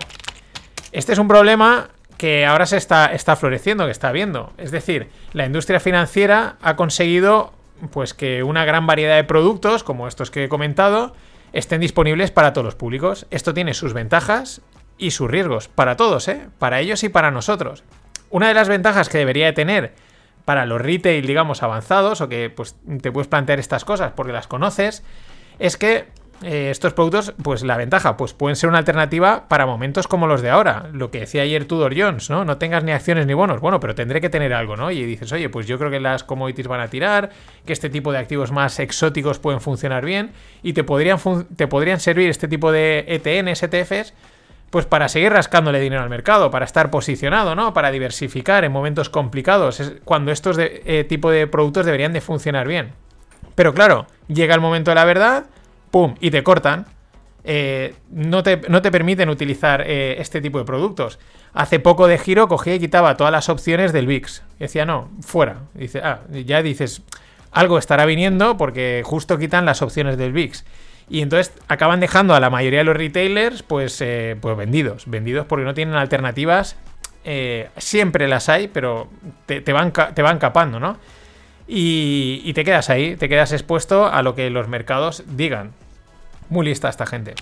este 0.91 1.13
es 1.13 1.19
un 1.19 1.29
problema 1.29 1.89
que 2.19 2.47
ahora 2.47 2.67
se 2.67 2.77
está, 2.77 3.07
está 3.07 3.37
floreciendo, 3.37 3.85
que 3.87 3.91
está 3.91 4.13
viendo. 4.13 4.53
Es 4.59 4.71
decir, 4.71 5.09
la 5.33 5.47
industria 5.47 5.81
financiera 5.81 6.57
ha 6.63 6.77
conseguido 6.77 7.53
pues 7.91 8.15
que 8.15 8.43
una 8.43 8.65
gran 8.65 8.87
variedad 8.87 9.17
de 9.17 9.25
productos, 9.25 9.83
como 9.83 10.07
estos 10.07 10.31
que 10.31 10.45
he 10.45 10.49
comentado, 10.49 11.15
estén 11.53 11.81
disponibles 11.81 12.31
para 12.31 12.53
todos 12.53 12.65
los 12.65 12.75
públicos. 12.75 13.27
Esto 13.31 13.55
tiene 13.55 13.75
sus 13.75 13.93
ventajas 13.93 14.61
y 14.99 15.11
sus 15.11 15.31
riesgos, 15.31 15.69
para 15.69 15.97
todos, 15.97 16.29
¿eh? 16.29 16.49
Para 16.59 16.81
ellos 16.81 17.03
y 17.03 17.09
para 17.09 17.31
nosotros. 17.31 17.83
Una 18.31 18.49
de 18.49 18.55
las 18.55 18.69
ventajas 18.69 19.09
que 19.09 19.19
debería 19.19 19.47
de 19.47 19.53
tener 19.53 19.95
para 20.45 20.67
los 20.67 20.81
retail, 20.81 21.27
digamos, 21.27 21.63
avanzados, 21.63 22.21
o 22.21 22.29
que 22.29 22.51
pues, 22.51 22.77
te 23.01 23.13
puedes 23.13 23.29
plantear 23.29 23.59
estas 23.59 23.85
cosas 23.85 24.13
porque 24.15 24.33
las 24.33 24.47
conoces, 24.47 25.03
es 25.63 25.77
que 25.77 26.07
eh, 26.43 26.71
estos 26.71 26.93
productos, 26.93 27.35
pues 27.41 27.63
la 27.63 27.77
ventaja, 27.77 28.17
pues 28.17 28.33
pueden 28.33 28.57
ser 28.57 28.69
una 28.69 28.79
alternativa 28.79 29.47
para 29.49 29.65
momentos 29.65 30.09
como 30.09 30.27
los 30.27 30.43
de 30.43 30.51
ahora. 30.51 30.89
Lo 30.93 31.13
que 31.13 31.21
decía 31.21 31.43
ayer 31.43 31.67
Tudor 31.67 31.95
Jones, 31.97 32.31
¿no? 32.31 32.45
No 32.45 32.59
tengas 32.59 32.83
ni 32.83 32.91
acciones 32.91 33.27
ni 33.27 33.35
bonos. 33.35 33.61
Bueno, 33.61 33.79
pero 33.79 33.95
tendré 33.95 34.21
que 34.21 34.29
tener 34.29 34.53
algo, 34.53 34.77
¿no? 34.77 34.91
Y 34.91 35.05
dices, 35.05 35.31
oye, 35.31 35.49
pues 35.49 35.69
yo 35.69 35.79
creo 35.79 35.89
que 35.89 36.01
las 36.01 36.25
commodities 36.25 36.67
van 36.67 36.81
a 36.81 36.89
tirar, 36.89 37.31
que 37.65 37.73
este 37.73 37.91
tipo 37.91 38.11
de 38.11 38.19
activos 38.19 38.51
más 38.51 38.81
exóticos 38.81 39.39
pueden 39.39 39.61
funcionar 39.61 40.05
bien 40.05 40.33
y 40.65 40.73
te 40.73 40.83
podrían, 40.83 41.19
te 41.55 41.69
podrían 41.69 42.01
servir 42.01 42.29
este 42.29 42.49
tipo 42.49 42.73
de 42.73 43.05
ETNs, 43.07 43.63
ETFs, 43.63 44.15
pues 44.71 44.85
para 44.85 45.09
seguir 45.09 45.33
rascándole 45.33 45.79
dinero 45.79 46.03
al 46.03 46.11
mercado, 46.11 46.51
para 46.51 46.65
estar 46.65 46.91
posicionado, 46.91 47.55
¿no? 47.55 47.73
Para 47.73 47.93
diversificar 47.93 48.65
en 48.65 48.73
momentos 48.73 49.11
complicados, 49.11 49.79
es 49.79 49.93
cuando 50.05 50.33
estos 50.33 50.57
de, 50.57 50.83
eh, 50.87 51.05
tipo 51.05 51.31
de 51.31 51.47
productos 51.47 51.87
deberían 51.87 52.13
de 52.13 52.21
funcionar 52.21 52.67
bien. 52.67 52.95
Pero 53.55 53.75
claro, 53.75 54.07
llega 54.27 54.55
el 54.55 54.61
momento 54.61 54.91
de 54.91 54.95
la 54.97 55.05
verdad, 55.05 55.45
¡pum! 55.93 56.17
y 56.21 56.33
te 56.33 56.43
cortan. 56.43 56.87
Eh, 57.45 57.95
no, 58.11 58.43
te, 58.43 58.61
no, 58.69 58.83
te, 58.83 58.91
permiten 58.93 59.29
utilizar 59.29 59.83
eh, 59.87 60.17
este 60.19 60.41
tipo 60.41 60.59
de 60.59 60.65
productos. 60.65 61.19
Hace 61.53 61.81
poco 61.81 62.07
de 62.07 62.19
giro 62.19 62.49
cogía 62.49 62.75
y 62.75 62.81
quitaba 62.81 63.17
todas 63.17 63.33
las 63.33 63.49
opciones 63.49 63.93
del 63.93 64.07
VIX. 64.07 64.43
decía, 64.59 64.85
no, 64.85 65.11
fuera. 65.21 65.63
Dice, 65.75 66.01
ah, 66.03 66.21
ya 66.31 66.63
dices, 66.63 67.03
algo 67.51 67.79
estará 67.79 68.07
viniendo 68.07 68.57
porque 68.57 69.03
justo 69.05 69.39
quitan 69.39 69.65
las 69.67 69.83
opciones 69.83 70.17
del 70.17 70.33
VIX. 70.33 70.65
Y 71.11 71.21
entonces 71.21 71.53
acaban 71.69 72.01
dejando 72.01 72.35
a 72.35 72.41
la 72.41 72.49
mayoría 72.49 72.79
de 72.79 72.85
los 72.85 72.97
retailers 72.97 73.63
pues, 73.63 74.01
eh, 74.01 74.37
pues 74.41 74.57
vendidos. 74.57 75.05
Vendidos 75.07 75.47
porque 75.47 75.65
no 75.65 75.75
tienen 75.75 75.97
alternativas. 75.97 76.77
Siempre 77.77 78.27
las 78.27 78.49
hay, 78.49 78.67
pero 78.67 79.09
te, 79.47 79.61
van, 79.73 79.93
te 79.93 80.23
van 80.23 80.39
capando, 80.39 80.81
¿no? 80.81 80.97
Y 81.69 82.53
te 82.55 82.65
quedas 82.65 82.91
ahí, 82.91 83.15
te 83.15 83.29
quedas 83.29 83.53
expuesto 83.53 84.07
a 84.07 84.23
lo 84.23 84.35
que 84.35 84.51
los 84.51 84.67
mercados 84.69 85.23
digan. 85.29 85.73
Muy 86.53 86.67
lista 86.67 86.91
esta 86.91 87.07
gente. 87.07 87.35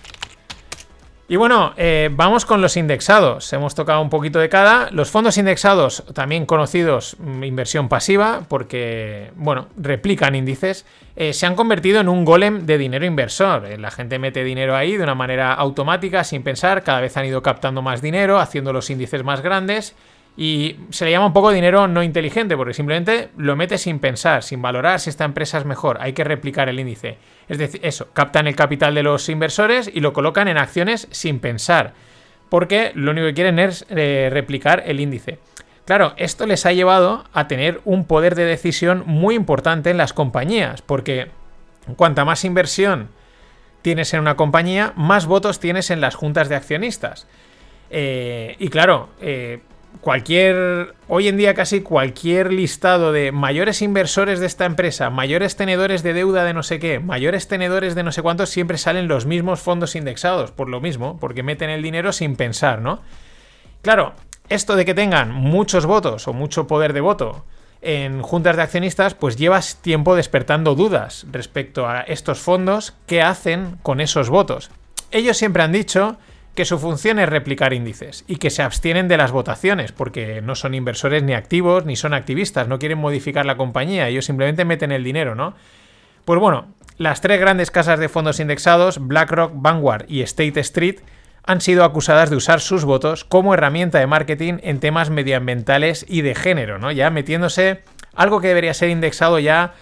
Y 1.26 1.34
bueno, 1.34 1.74
eh, 1.76 2.10
vamos 2.12 2.46
con 2.46 2.60
los 2.60 2.76
indexados. 2.76 3.52
Hemos 3.52 3.74
tocado 3.74 4.00
un 4.00 4.08
poquito 4.08 4.38
de 4.38 4.48
cada. 4.48 4.88
Los 4.92 5.10
fondos 5.10 5.36
indexados, 5.36 6.04
también 6.14 6.46
conocidos 6.46 7.16
mm, 7.18 7.42
inversión 7.42 7.88
pasiva, 7.88 8.42
porque, 8.46 9.32
bueno, 9.34 9.66
replican 9.76 10.36
índices, 10.36 10.86
eh, 11.16 11.32
se 11.32 11.44
han 11.44 11.56
convertido 11.56 11.98
en 12.00 12.08
un 12.08 12.24
golem 12.24 12.66
de 12.66 12.78
dinero 12.78 13.04
inversor. 13.04 13.66
Eh, 13.66 13.78
la 13.78 13.90
gente 13.90 14.20
mete 14.20 14.44
dinero 14.44 14.76
ahí 14.76 14.96
de 14.96 15.02
una 15.02 15.16
manera 15.16 15.54
automática, 15.54 16.22
sin 16.22 16.44
pensar. 16.44 16.84
Cada 16.84 17.00
vez 17.00 17.16
han 17.16 17.26
ido 17.26 17.42
captando 17.42 17.82
más 17.82 18.02
dinero, 18.02 18.38
haciendo 18.38 18.72
los 18.72 18.90
índices 18.90 19.24
más 19.24 19.40
grandes. 19.40 19.96
Y 20.36 20.76
se 20.90 21.04
le 21.04 21.10
llama 21.10 21.26
un 21.26 21.32
poco 21.32 21.50
dinero 21.50 21.86
no 21.88 22.02
inteligente, 22.02 22.56
porque 22.56 22.72
simplemente 22.72 23.28
lo 23.36 23.56
mete 23.56 23.78
sin 23.78 23.98
pensar, 23.98 24.42
sin 24.42 24.62
valorar 24.62 25.00
si 25.00 25.10
esta 25.10 25.24
empresa 25.24 25.58
es 25.58 25.64
mejor. 25.64 25.98
Hay 26.00 26.12
que 26.12 26.24
replicar 26.24 26.68
el 26.68 26.80
índice. 26.80 27.18
Es 27.48 27.58
decir, 27.58 27.80
eso, 27.82 28.08
captan 28.12 28.46
el 28.46 28.56
capital 28.56 28.94
de 28.94 29.02
los 29.02 29.28
inversores 29.28 29.90
y 29.92 30.00
lo 30.00 30.12
colocan 30.12 30.48
en 30.48 30.56
acciones 30.56 31.08
sin 31.10 31.40
pensar. 31.40 31.92
Porque 32.48 32.92
lo 32.94 33.10
único 33.10 33.26
que 33.26 33.34
quieren 33.34 33.58
es 33.58 33.84
eh, 33.90 34.28
replicar 34.32 34.82
el 34.86 35.00
índice. 35.00 35.38
Claro, 35.84 36.14
esto 36.16 36.46
les 36.46 36.66
ha 36.66 36.72
llevado 36.72 37.24
a 37.32 37.48
tener 37.48 37.80
un 37.84 38.04
poder 38.04 38.34
de 38.34 38.44
decisión 38.44 39.02
muy 39.06 39.34
importante 39.34 39.90
en 39.90 39.96
las 39.96 40.12
compañías, 40.12 40.82
porque 40.82 41.30
cuanta 41.96 42.24
más 42.24 42.44
inversión 42.44 43.08
tienes 43.82 44.14
en 44.14 44.20
una 44.20 44.36
compañía, 44.36 44.92
más 44.96 45.26
votos 45.26 45.58
tienes 45.58 45.90
en 45.90 46.00
las 46.00 46.14
juntas 46.14 46.48
de 46.48 46.56
accionistas. 46.56 47.26
Eh, 47.90 48.56
y 48.58 48.68
claro, 48.68 49.08
eh, 49.20 49.60
cualquier, 50.00 50.94
hoy 51.08 51.28
en 51.28 51.36
día 51.36 51.54
casi 51.54 51.80
cualquier 51.80 52.52
listado 52.52 53.12
de 53.12 53.32
mayores 53.32 53.82
inversores 53.82 54.40
de 54.40 54.46
esta 54.46 54.64
empresa, 54.64 55.10
mayores 55.10 55.56
tenedores 55.56 56.02
de 56.02 56.14
deuda 56.14 56.44
de 56.44 56.54
no 56.54 56.62
sé 56.62 56.78
qué, 56.78 57.00
mayores 57.00 57.48
tenedores 57.48 57.94
de 57.94 58.02
no 58.02 58.12
sé 58.12 58.22
cuántos, 58.22 58.50
siempre 58.50 58.78
salen 58.78 59.08
los 59.08 59.26
mismos 59.26 59.60
fondos 59.60 59.96
indexados, 59.96 60.52
por 60.52 60.68
lo 60.68 60.80
mismo, 60.80 61.18
porque 61.20 61.42
meten 61.42 61.70
el 61.70 61.82
dinero 61.82 62.12
sin 62.12 62.36
pensar, 62.36 62.80
¿no? 62.80 63.00
Claro, 63.82 64.14
esto 64.48 64.76
de 64.76 64.84
que 64.84 64.94
tengan 64.94 65.32
muchos 65.32 65.86
votos 65.86 66.26
o 66.28 66.32
mucho 66.32 66.66
poder 66.66 66.92
de 66.92 67.00
voto 67.00 67.44
en 67.82 68.20
juntas 68.22 68.56
de 68.56 68.62
accionistas, 68.62 69.14
pues 69.14 69.36
llevas 69.36 69.76
tiempo 69.76 70.14
despertando 70.14 70.74
dudas 70.74 71.26
respecto 71.30 71.88
a 71.88 72.02
estos 72.02 72.40
fondos, 72.40 72.94
qué 73.06 73.22
hacen 73.22 73.78
con 73.82 74.00
esos 74.00 74.28
votos. 74.28 74.70
Ellos 75.10 75.36
siempre 75.36 75.62
han 75.62 75.72
dicho 75.72 76.18
que 76.54 76.64
su 76.64 76.78
función 76.78 77.18
es 77.18 77.28
replicar 77.28 77.72
índices 77.72 78.24
y 78.26 78.36
que 78.36 78.50
se 78.50 78.62
abstienen 78.62 79.08
de 79.08 79.16
las 79.16 79.32
votaciones 79.32 79.92
porque 79.92 80.42
no 80.42 80.54
son 80.54 80.74
inversores 80.74 81.22
ni 81.22 81.34
activos 81.34 81.86
ni 81.86 81.96
son 81.96 82.14
activistas, 82.14 82.68
no 82.68 82.78
quieren 82.78 82.98
modificar 82.98 83.46
la 83.46 83.56
compañía, 83.56 84.08
ellos 84.08 84.24
simplemente 84.24 84.64
meten 84.64 84.92
el 84.92 85.04
dinero, 85.04 85.34
¿no? 85.34 85.54
Pues 86.24 86.40
bueno, 86.40 86.66
las 86.98 87.20
tres 87.20 87.40
grandes 87.40 87.70
casas 87.70 87.98
de 87.98 88.08
fondos 88.08 88.40
indexados, 88.40 88.98
BlackRock, 89.06 89.52
Vanguard 89.54 90.04
y 90.08 90.22
State 90.22 90.60
Street, 90.60 91.00
han 91.44 91.60
sido 91.60 91.84
acusadas 91.84 92.30
de 92.30 92.36
usar 92.36 92.60
sus 92.60 92.84
votos 92.84 93.24
como 93.24 93.54
herramienta 93.54 93.98
de 93.98 94.06
marketing 94.06 94.58
en 94.62 94.80
temas 94.80 95.10
medioambientales 95.10 96.04
y 96.08 96.20
de 96.22 96.34
género, 96.34 96.78
¿no? 96.78 96.92
Ya 96.92 97.10
metiéndose 97.10 97.82
algo 98.14 98.40
que 98.40 98.48
debería 98.48 98.74
ser 98.74 98.90
indexado 98.90 99.38
ya 99.38 99.74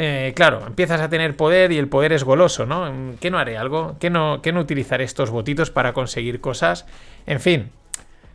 eh, 0.00 0.32
claro, 0.36 0.62
empiezas 0.64 1.00
a 1.00 1.08
tener 1.08 1.36
poder 1.36 1.72
y 1.72 1.78
el 1.78 1.88
poder 1.88 2.12
es 2.12 2.22
goloso, 2.22 2.66
¿no? 2.66 3.16
¿Qué 3.18 3.32
no 3.32 3.38
haré 3.40 3.58
algo? 3.58 3.96
¿Qué 3.98 4.10
no, 4.10 4.40
qué 4.42 4.52
no 4.52 4.60
utilizaré 4.60 5.02
estos 5.02 5.30
votitos 5.30 5.72
para 5.72 5.92
conseguir 5.92 6.40
cosas? 6.40 6.86
En 7.26 7.40
fin, 7.40 7.72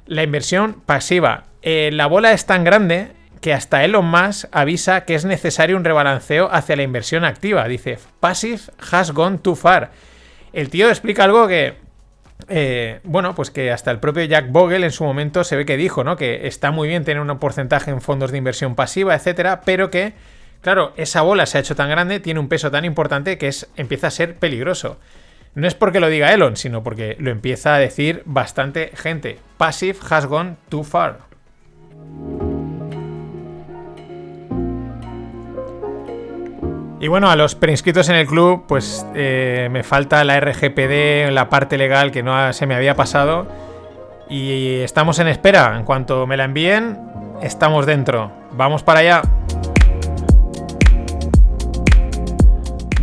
la 0.06 0.24
inversión 0.24 0.82
pasiva. 0.86 1.46
Eh, 1.62 1.90
la 1.94 2.08
bola 2.08 2.34
es 2.34 2.46
tan 2.46 2.66
grande 2.66 3.14
que 3.40 3.54
hasta 3.54 3.86
Elon 3.86 4.06
Musk 4.06 4.50
avisa 4.52 5.06
que 5.06 5.16
es 5.16 5.24
necesario 5.24 5.78
un 5.78 5.86
rebalanceo 5.86 6.50
hacia 6.52 6.76
la 6.76 6.84
inversión 6.84 7.24
activa. 7.24 7.66
Dice, 7.70 7.98
passive 8.20 8.60
has 8.92 9.12
gone 9.12 9.38
too 9.38 9.56
far. 9.56 9.92
El 10.52 10.70
tío 10.70 10.90
explica 10.90 11.24
algo 11.24 11.48
que 11.48 11.76
eh, 12.50 13.00
bueno, 13.06 13.36
pues 13.36 13.52
que 13.52 13.72
hasta 13.72 13.90
el 13.90 14.00
propio 14.00 14.26
Jack 14.26 14.52
Bogle 14.52 14.86
en 14.86 14.92
su 14.92 15.06
momento 15.06 15.46
se 15.46 15.56
ve 15.56 15.66
que 15.66 15.78
dijo, 15.78 16.04
¿no? 16.04 16.18
Que 16.18 16.46
está 16.46 16.72
muy 16.72 16.90
bien 16.90 17.06
tener 17.06 17.22
un 17.22 17.40
porcentaje 17.40 17.90
en 17.90 18.02
fondos 18.02 18.32
de 18.32 18.38
inversión 18.38 18.76
pasiva, 18.76 19.16
etcétera, 19.16 19.62
pero 19.62 19.90
que 19.90 20.14
Claro, 20.64 20.94
esa 20.96 21.22
bola 21.22 21.46
se 21.46 21.58
ha 21.58 21.62
hecho 21.62 21.76
tan 21.76 21.90
grande, 21.90 22.22
tiene 22.22 22.40
un 22.40 22.48
peso 22.48 22.72
tan 22.72 22.86
importante 22.86 23.38
que 23.38 23.50
es, 23.50 23.68
empieza 23.76 24.08
a 24.08 24.12
ser 24.12 24.38
peligroso. 24.38 24.98
No 25.56 25.68
es 25.68 25.76
porque 25.76 26.00
lo 26.00 26.08
diga 26.08 26.34
Elon, 26.34 26.56
sino 26.56 26.84
porque 26.84 27.18
lo 27.20 27.32
empieza 27.32 27.76
a 27.76 27.80
decir 27.80 28.24
bastante 28.26 28.92
gente. 28.96 29.40
Passive 29.58 29.98
has 30.10 30.26
gone 30.26 30.56
too 30.70 30.86
far. 30.86 31.20
Y 37.02 37.10
bueno, 37.10 37.30
a 37.30 37.36
los 37.36 37.56
preinscritos 37.56 38.08
en 38.08 38.16
el 38.16 38.26
club, 38.26 38.64
pues 38.66 39.06
eh, 39.16 39.68
me 39.70 39.84
falta 39.84 40.24
la 40.24 40.40
RGPD, 40.40 41.30
la 41.32 41.50
parte 41.50 41.78
legal 41.78 42.14
que 42.14 42.24
no 42.24 42.54
se 42.54 42.66
me 42.66 42.76
había 42.76 42.96
pasado. 42.96 43.46
Y 44.30 44.78
estamos 44.78 45.20
en 45.20 45.28
espera. 45.28 45.76
En 45.78 45.84
cuanto 45.84 46.26
me 46.26 46.38
la 46.38 46.46
envíen, 46.46 46.98
estamos 47.42 47.86
dentro. 47.86 48.32
Vamos 48.54 48.82
para 48.82 49.02
allá. 49.02 49.22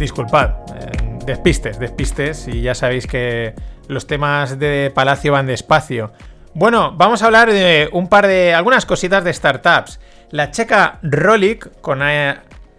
Disculpad, 0.00 0.50
eh, 0.75 0.90
despistes, 1.26 1.78
despistes, 1.78 2.49
y 2.49 2.62
ya 2.62 2.75
sabéis 2.75 3.07
que 3.07 3.54
los 3.87 4.09
temas 4.09 4.59
de 4.59 4.90
Palacio 4.92 5.33
van 5.33 5.47
despacio. 5.47 6.12
Bueno, 6.54 6.95
vamos 6.97 7.23
a 7.23 7.26
hablar 7.26 7.52
de 7.52 7.88
un 7.92 8.09
par 8.09 8.26
de 8.26 8.52
algunas 8.54 8.87
cositas 8.87 9.23
de 9.23 9.33
startups. 9.33 10.00
La 10.30 10.50
checa 10.50 10.99
Rolik, 11.02 11.80
con 11.80 12.02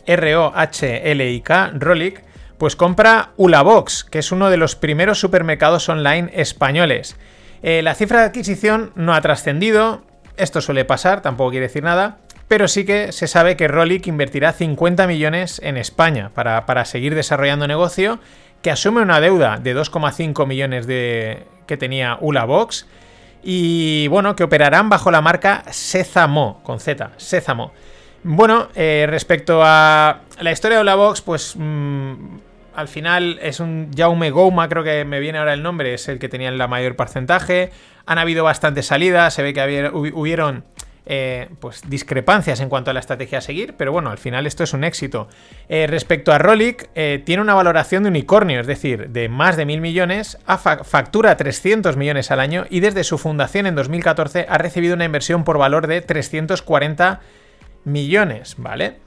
R-O-H-L-I-K, 0.06 1.72
Rolik, 1.76 2.24
pues 2.58 2.76
compra 2.76 3.30
Ulabox, 3.38 4.04
que 4.04 4.20
es 4.20 4.32
uno 4.32 4.50
de 4.50 4.58
los 4.58 4.76
primeros 4.76 5.20
supermercados 5.20 5.88
online 5.90 6.32
españoles. 6.34 7.16
Eh, 7.64 7.82
la 7.82 7.96
cifra 7.96 8.20
de 8.20 8.26
adquisición 8.26 8.92
no 8.96 9.14
ha 9.14 9.22
trascendido, 9.22 10.04
esto 10.38 10.60
suele 10.60 10.86
pasar, 10.86 11.22
tampoco 11.22 11.52
quiere 11.52 11.68
decir 11.68 11.84
nada, 11.84 12.18
pero 12.52 12.68
sí 12.68 12.84
que 12.84 13.14
se 13.14 13.28
sabe 13.28 13.56
que 13.56 13.70
Rolik 13.70 14.08
invertirá 14.08 14.52
50 14.52 15.08
millones 15.08 15.62
en 15.64 15.78
España 15.78 16.32
para, 16.36 16.84
seguir 16.84 17.16
desarrollando 17.16 17.66
negocio, 17.66 18.20
que 18.62 18.70
asume 18.70 19.02
una 19.02 19.22
deuda 19.22 19.58
de 19.58 19.74
2,5 19.74 20.46
millones 20.46 20.86
de, 20.86 21.46
que 21.66 21.78
tenía 21.78 22.18
Ulabox 22.20 22.88
y 23.42 24.10
bueno, 24.10 24.36
que 24.36 24.44
operarán 24.44 24.90
bajo 24.90 25.12
la 25.12 25.22
marca 25.22 25.64
Sezamo, 25.72 26.60
con 26.64 26.82
Z, 26.82 27.12
Sezamo. 27.16 27.72
Bueno, 28.26 28.68
eh, 28.76 29.06
respecto 29.08 29.62
a 29.64 30.20
la 30.42 30.52
historia 30.52 30.76
de 30.76 30.82
Ulabox, 30.82 31.22
pues 31.22 31.56
mm, 31.58 32.14
al 32.76 32.90
final 32.90 33.40
es 33.42 33.62
un 33.62 33.92
Jaume 33.96 34.30
Gouma, 34.30 34.68
creo 34.68 34.84
que 34.84 35.06
me 35.06 35.22
viene 35.22 35.38
ahora 35.38 35.54
el 35.54 35.64
nombre, 35.64 35.94
es 35.94 36.10
el 36.10 36.20
que 36.20 36.28
tenía 36.28 36.50
el 36.50 36.68
mayor 36.68 36.98
porcentaje. 36.98 37.70
Han 38.06 38.18
habido 38.18 38.44
bastantes 38.44 38.88
salidas, 38.88 39.36
se 39.36 39.42
ve 39.42 39.54
que 39.54 39.90
hubieron 39.94 40.66
eh, 41.06 41.50
pues 41.60 41.82
discrepancias 41.90 42.60
en 42.60 42.70
cuanto 42.70 42.92
a 42.92 42.94
la 42.94 43.00
estrategia 43.00 43.40
a 43.40 43.42
seguir, 43.42 43.74
pero 43.76 43.92
bueno, 43.92 44.12
al 44.12 44.20
final 44.20 44.46
esto 44.46 44.64
es 44.64 44.74
un 44.74 44.84
éxito. 44.84 45.28
Eh, 45.68 45.88
respecto 45.88 46.32
a 46.32 46.38
Rolik, 46.38 46.90
eh, 46.94 47.22
tiene 47.26 47.42
una 47.42 47.56
valoración 47.56 48.04
de 48.04 48.10
unicornio, 48.10 48.60
es 48.60 48.68
decir, 48.68 49.10
de 49.10 49.28
más 49.28 49.58
de 49.58 49.66
mil 49.66 49.82
millones, 49.82 50.38
factura 50.84 51.36
300 51.36 51.98
millones 51.98 52.30
al 52.30 52.40
año 52.40 52.66
y 52.70 52.82
desde 52.82 53.04
su 53.04 53.18
fundación 53.18 53.66
en 53.66 53.76
2014 53.76 54.46
ha 54.48 54.58
recibido 54.60 54.94
una 54.94 55.06
inversión 55.06 55.44
por 55.44 55.58
valor 55.58 55.88
de 55.88 56.02
340 56.02 57.20
millones, 57.84 58.56
¿vale? 58.58 58.98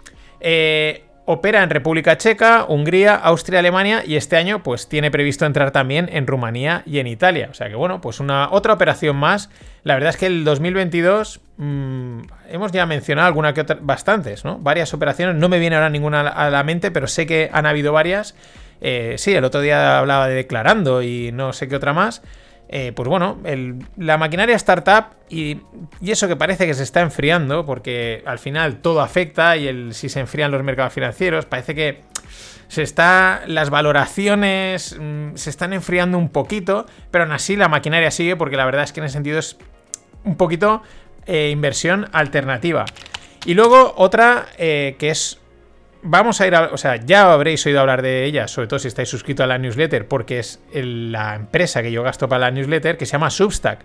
Opera 1.27 1.63
en 1.63 1.71
República 1.71 2.19
Checa, 2.19 2.67
Hungría, 2.69 3.15
Austria, 3.15 3.61
Alemania 3.61 4.03
y 4.07 4.17
este 4.17 4.37
año 4.37 4.63
pues 4.63 4.89
tiene 4.89 5.11
previsto 5.11 5.47
entrar 5.47 5.71
también 5.71 6.11
en 6.13 6.27
Rumanía 6.27 6.83
y 6.85 6.99
en 6.99 7.07
Italia. 7.07 7.49
O 7.51 7.55
sea 7.55 7.71
que 7.71 7.75
bueno, 7.75 8.03
pues 8.03 8.21
una 8.21 8.51
otra 8.51 8.75
operación 8.75 9.17
más. 9.17 9.49
La 9.85 9.95
verdad 9.95 10.11
es 10.11 10.19
que 10.19 10.27
el 10.27 10.45
2022 10.45 11.41
mm, 11.57 12.19
hemos 12.51 12.73
ya 12.73 12.85
mencionado 12.85 13.27
alguna 13.27 13.55
que 13.55 13.63
otra, 13.63 13.79
bastantes, 13.81 14.45
¿no? 14.45 14.59
Varias 14.59 14.93
operaciones. 14.93 15.37
No 15.37 15.49
me 15.49 15.59
viene 15.59 15.77
ahora 15.77 15.89
ninguna 15.89 16.21
a 16.29 16.51
la 16.51 16.63
mente, 16.63 16.91
pero 16.91 17.07
sé 17.07 17.27
que 17.27 17.49
han 17.51 17.65
habido 17.65 17.95
varias. 17.95 18.35
Eh, 18.83 19.15
sí, 19.17 19.33
el 19.33 19.45
otro 19.45 19.63
día 19.63 19.99
hablaba 19.99 20.29
de 20.29 20.35
declarando 20.35 21.03
y 21.03 21.31
no 21.33 21.55
sé 21.55 21.69
qué 21.69 21.77
otra 21.77 21.95
más. 21.95 22.21
Eh, 22.69 22.93
pues 22.93 23.09
bueno, 23.09 23.39
la 23.97 24.17
maquinaria 24.17 24.57
startup 24.57 25.17
y, 25.29 25.61
eso 26.01 26.29
que 26.29 26.37
parece 26.37 26.67
que 26.67 26.75
se 26.75 26.83
está 26.83 27.03
enfriando, 27.03 27.67
porque 27.67 28.23
al 28.27 28.39
final 28.39 28.79
todo 28.79 29.01
afecta 29.01 29.57
y 29.57 29.93
si 29.93 30.09
se 30.09 30.21
enfrían 30.21 30.51
los 30.51 30.63
mercados 30.63 30.93
financieros, 30.93 31.47
parece 31.47 31.75
que 31.75 32.01
se 32.69 32.83
está, 32.83 33.43
las 33.47 33.71
valoraciones 33.71 34.97
mm, 34.99 35.35
se 35.35 35.51
están 35.51 35.73
enfriando 35.73 36.19
un 36.19 36.31
poquito, 36.31 36.87
pero 37.11 37.25
aún 37.25 37.33
así 37.33 37.55
la 37.57 37.69
maquinaria 37.69 38.11
sigue 38.11 38.37
porque 38.37 38.57
la 38.57 38.65
verdad 38.65 38.85
es 38.85 38.93
que 38.93 39.01
en 39.01 39.07
ese 39.07 39.13
sentido 39.15 39.39
es 39.39 39.57
un 40.25 40.37
poquito 40.37 40.83
eh, 41.27 41.51
inversión 41.51 42.09
alternativa. 42.13 42.87
Y 43.45 43.55
luego 43.55 43.95
otra 43.97 44.47
eh, 44.57 44.97
que 44.99 45.11
es 45.11 45.39
vamos 46.05 46.41
a 46.41 46.47
ir 46.47 46.55
a. 46.55 46.67
O 46.73 46.77
sea, 46.77 46.97
ya 46.97 47.33
habréis 47.33 47.65
oído 47.67 47.81
hablar 47.81 48.03
de 48.03 48.25
ella, 48.25 48.47
sobre 48.47 48.69
todo 48.69 48.79
si 48.79 48.89
estáis 48.89 49.09
suscrito 49.09 49.43
a 49.43 49.47
la 49.47 49.59
newsletter, 49.59 50.07
porque 50.07 50.39
es 50.39 50.61
la 50.73 51.35
empresa 51.35 51.83
que 51.83 51.91
yo 51.91 52.03
gasto 52.03 52.29
para 52.29 52.41
la 52.41 52.51
newsletter, 52.51 52.97
que 52.97 53.07
se 53.07 53.13
llama 53.13 53.31
Substack. 53.31 53.81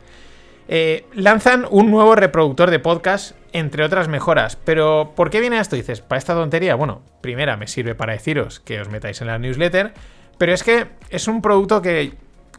Eh, 0.68 1.06
lanzan 1.14 1.66
un 1.72 1.90
nuevo 1.90 2.16
reproductor 2.16 2.70
de 2.70 2.78
podcast, 2.78 3.36
entre 3.54 3.84
otras 3.84 4.08
mejoras. 4.08 4.56
Pero, 4.56 5.14
¿por 5.16 5.32
qué 5.32 5.40
viene 5.40 5.60
esto? 5.60 5.76
Dices, 5.76 6.02
¿para 6.02 6.20
esta 6.20 6.36
tontería? 6.36 6.76
Bueno, 6.76 7.02
primera, 7.22 7.58
me 7.58 7.66
sirve 7.66 7.96
para 7.96 8.14
deciros 8.14 8.60
que 8.60 8.80
os 8.80 8.90
metáis 8.90 9.20
en 9.22 9.28
la 9.28 9.40
newsletter. 9.40 9.94
Pero 10.38 10.54
es 10.54 10.64
que 10.64 10.88
es 11.10 11.28
un 11.28 11.42
producto 11.42 11.82
que, 11.82 12.14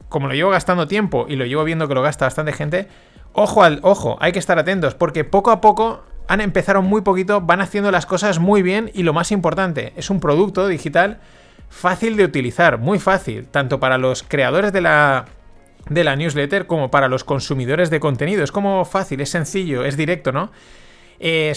como 0.09 0.27
lo 0.27 0.35
llevo 0.35 0.51
gastando 0.51 0.89
tiempo 0.89 1.27
y 1.29 1.37
lo 1.37 1.47
llevo 1.47 1.63
viendo 1.63 1.87
que 1.87 1.95
lo 1.95 2.03
gasta 2.03 2.25
bastante 2.25 2.53
gente, 2.53 2.89
ojo 3.33 3.63
al 3.63 3.79
ojo, 3.83 4.19
hay 4.21 4.33
que 4.33 4.39
estar 4.39 4.59
atentos, 4.59 4.95
porque 4.95 5.25
poco 5.25 5.51
a 5.51 5.61
poco 5.61 6.03
han 6.31 6.41
empezado 6.41 6.81
muy 6.81 7.01
poquito, 7.01 7.41
van 7.41 7.61
haciendo 7.61 7.91
las 7.91 8.07
cosas 8.07 8.39
muy 8.39 8.63
bien 8.63 8.89
y 8.95 9.03
lo 9.03 9.13
más 9.13 9.33
importante, 9.33 9.93
es 9.97 10.11
un 10.11 10.21
producto 10.21 10.69
digital 10.69 11.19
fácil 11.69 12.17
de 12.17 12.23
utilizar, 12.23 12.79
muy 12.79 13.01
fácil, 13.01 13.49
tanto 13.49 13.81
para 13.81 13.99
los 13.99 14.23
creadores 14.23 14.73
de 14.73 14.81
la, 14.81 15.27
newsletter 15.91 16.69
como 16.69 16.89
para 16.89 17.09
los 17.09 17.25
consumidores 17.25 17.91
de 17.91 17.99
contenido. 17.99 18.45
Es 18.45 18.53
como 18.53 18.85
fácil, 18.85 19.21
es 19.21 19.31
sencillo, 19.31 19.85
es 19.85 19.97
directo, 19.97 20.31
¿no? 20.31 20.53
Eh, 21.19 21.53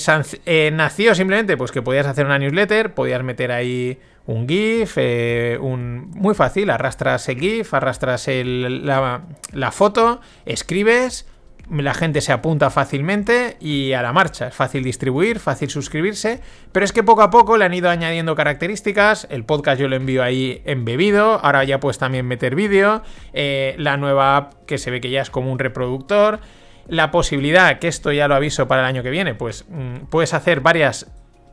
eh, 0.48 0.72
nació 0.74 1.14
simplemente 1.14 1.56
pues 1.56 1.72
que 1.72 1.84
podías 1.84 2.08
hacer 2.08 2.26
una 2.26 2.40
newsletter, 2.40 2.96
podías 2.96 3.22
meter 3.22 3.52
ahí 3.52 4.00
un 4.26 4.50
GIF, 4.50 4.96
eh, 4.98 5.60
un, 5.62 6.10
muy 6.16 6.34
fácil, 6.34 6.72
arrastras 6.72 7.30
el 7.30 7.40
GIF, 7.40 7.76
arrastras 7.76 8.28
la 8.28 9.72
foto, 9.72 10.20
escribes, 10.48 11.28
la 11.72 11.94
gente 11.94 12.22
se 12.22 12.32
apunta 12.32 12.70
fácilmente 12.70 13.58
y 13.60 13.94
a 13.94 14.02
la 14.02 14.14
marcha. 14.14 14.48
Es 14.48 14.56
fácil 14.56 14.84
distribuir, 14.84 15.40
fácil 15.40 15.70
suscribirse, 15.70 16.42
pero 16.72 16.84
es 16.84 16.92
que 16.92 17.04
poco 17.04 17.22
a 17.22 17.30
poco 17.30 17.58
le 17.58 17.66
han 17.66 17.74
ido 17.74 17.90
añadiendo 17.90 18.36
características. 18.36 19.28
El 19.30 19.46
podcast 19.46 19.80
yo 19.80 19.88
lo 19.88 19.96
envío 19.96 20.24
ahí 20.24 20.62
embebido, 20.66 21.40
ahora 21.44 21.64
ya 21.64 21.80
puedes 21.80 21.98
también 21.98 22.26
meter 22.26 22.56
vídeo. 22.56 23.02
Eh, 23.34 23.76
la 23.78 23.98
nueva 23.98 24.38
app 24.38 24.54
que 24.66 24.78
se 24.78 24.92
ve 24.92 25.02
que 25.02 25.10
ya 25.10 25.22
es 25.22 25.30
como 25.30 25.52
un 25.52 25.60
reproductor. 25.60 26.40
La 26.88 27.12
posibilidad, 27.12 27.80
que 27.80 27.88
esto 27.88 28.12
ya 28.12 28.28
lo 28.28 28.36
aviso 28.36 28.68
para 28.68 28.82
el 28.82 28.88
año 28.88 29.04
que 29.04 29.10
viene, 29.10 29.36
pues 29.36 29.66
mm, 29.70 30.08
puedes 30.10 30.34
hacer 30.34 30.60
varias 30.60 31.10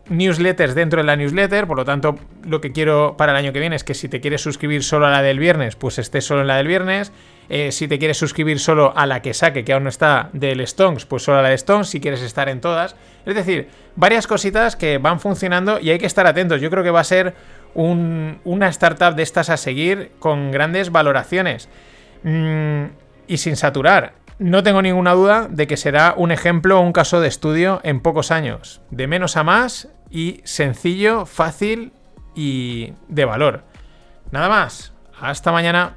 newsletters 0.09 0.75
dentro 0.75 0.99
de 0.99 1.05
la 1.05 1.17
newsletter, 1.17 1.67
por 1.67 1.77
lo 1.77 1.85
tanto 1.85 2.17
lo 2.45 2.61
que 2.61 2.73
quiero 2.73 3.17
para 3.17 3.33
el 3.33 3.39
año 3.39 3.53
que 3.53 3.61
viene 3.61 3.77
es 3.77 3.85
que 3.85 3.95
si 3.95 4.09
te 4.09 4.21
quieres 4.21 4.43
suscribir 4.43 4.83
solo 4.83 5.07
a 5.07 5.11
la 5.11 5.23
del 5.23 5.39
viernes, 5.39 5.77
pues 5.77 5.99
estés 5.99 6.25
solo 6.25 6.41
en 6.41 6.49
la 6.49 6.57
del 6.57 6.67
viernes, 6.67 7.13
eh, 7.51 7.73
si 7.73 7.89
te 7.89 7.99
quieres 7.99 8.17
suscribir 8.17 8.61
solo 8.61 8.97
a 8.97 9.07
la 9.07 9.21
que 9.21 9.35
saque, 9.35 9.65
que 9.65 9.73
aún 9.73 9.83
no 9.83 9.89
está 9.89 10.31
del 10.33 10.61
Stones, 10.61 11.05
pues 11.05 11.25
solo 11.25 11.39
a 11.39 11.43
la 11.43 11.49
de 11.49 11.57
Stones, 11.57 11.89
si 11.89 12.01
quieres 12.01 12.23
estar 12.23 12.49
en 12.49 12.61
todas, 12.61 12.95
es 13.27 13.35
decir, 13.35 13.69
varias 13.97 14.27
cositas 14.27 14.77
que 14.77 14.99
van 14.99 15.21
funcionando 15.21 15.81
y 15.81 15.91
hay 15.91 15.99
que 15.99 16.07
estar 16.07 16.27
atentos, 16.27 16.61
yo 16.61 16.71
creo 16.71 16.85
que 16.85 16.91
va 16.91 17.01
a 17.01 17.05
ser 17.05 17.35
una 17.75 18.69
startup 18.69 19.15
de 19.15 19.23
estas 19.23 19.51
a 19.51 19.57
seguir 19.57 20.13
con 20.19 20.51
grandes 20.51 20.91
valoraciones. 20.91 21.69
Mm, 22.23 22.85
y 23.27 23.39
sin 23.39 23.57
saturar. 23.57 24.15
No 24.39 24.63
tengo 24.63 24.83
ninguna 24.83 25.13
duda 25.13 25.47
de 25.49 25.67
que 25.67 25.77
será 25.77 26.15
un 26.17 26.33
ejemplo 26.33 26.79
o 26.79 26.83
un 26.83 26.93
caso 26.93 27.21
de 27.21 27.29
estudio 27.29 27.81
en 27.85 28.01
pocos 28.01 28.31
años, 28.31 28.81
de 28.91 29.07
menos 29.07 29.37
a 29.37 29.45
más 29.45 29.89
y 30.11 30.41
sencillo, 30.45 31.27
fácil 31.27 31.93
y 32.35 32.95
de 33.09 33.25
valor. 33.25 33.65
Nada 34.31 34.49
más, 34.49 34.93
hasta 35.21 35.53
mañana. 35.53 35.97